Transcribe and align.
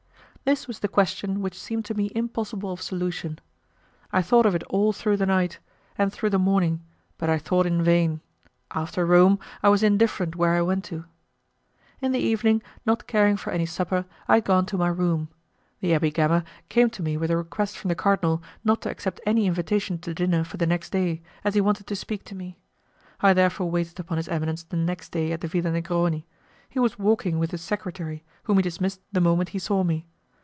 This 0.43 0.67
was 0.67 0.79
the 0.79 0.87
question 0.89 1.41
which 1.43 1.57
seemed 1.57 1.85
to 1.85 1.93
me 1.93 2.11
impossible 2.15 2.71
of 2.73 2.81
solution. 2.81 3.37
I 4.11 4.21
thought 4.23 4.47
of 4.47 4.55
it 4.55 4.63
all 4.63 4.91
through 4.91 5.15
the 5.17 5.27
night, 5.27 5.59
and 5.99 6.11
through 6.11 6.31
the 6.31 6.39
morning, 6.39 6.81
but 7.19 7.29
I 7.29 7.37
thought 7.37 7.67
in 7.67 7.81
vain; 7.83 8.19
after 8.71 9.05
Rome, 9.05 9.39
I 9.61 9.69
was 9.69 9.83
indifferent 9.83 10.35
where 10.35 10.55
I 10.55 10.63
went 10.63 10.83
to! 10.85 11.05
In 12.01 12.11
the 12.11 12.19
evening, 12.19 12.61
not 12.87 13.05
caring 13.07 13.37
for 13.37 13.51
any 13.51 13.65
supper, 13.67 14.03
I 14.27 14.33
had 14.37 14.43
gone 14.45 14.65
to 14.65 14.77
my 14.79 14.87
room; 14.89 15.29
the 15.79 15.91
Abbé 15.91 16.11
Gama 16.11 16.43
came 16.69 16.89
to 16.89 17.03
me 17.03 17.15
with 17.17 17.29
a 17.31 17.37
request 17.37 17.77
from 17.77 17.87
the 17.89 17.95
cardinal 17.95 18.41
not 18.63 18.81
to 18.81 18.89
accept 18.89 19.21
any 19.27 19.45
invitation 19.45 19.99
to 19.99 20.13
dinner 20.13 20.43
for 20.43 20.57
the 20.57 20.67
next 20.67 20.89
day, 20.89 21.21
as 21.45 21.53
he 21.53 21.61
wanted 21.61 21.85
to 21.87 21.95
speak 21.95 22.23
to 22.25 22.35
me. 22.35 22.57
I 23.21 23.33
therefore 23.33 23.69
waited 23.71 23.99
upon 24.01 24.17
his 24.17 24.27
eminence 24.27 24.63
the 24.63 24.75
next 24.75 25.11
day 25.13 25.31
at 25.33 25.39
the 25.41 25.47
Villa 25.47 25.69
Negroni; 25.69 26.25
he 26.67 26.79
was 26.79 26.99
walking 26.99 27.37
with 27.37 27.51
his 27.51 27.61
secretary, 27.61 28.23
whom 28.43 28.57
he 28.57 28.63
dismissed 28.63 29.01
the 29.13 29.21
moment 29.21 29.49
he 29.49 29.59
saw 29.59 29.83
me. 29.83 30.07